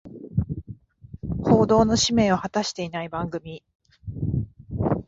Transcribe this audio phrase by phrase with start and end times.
[1.43, 3.61] 報道の使命を果たしてない番組